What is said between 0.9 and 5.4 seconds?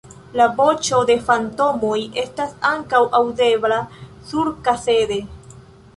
de fantomoj estas ankaŭ aŭdebla surkasede.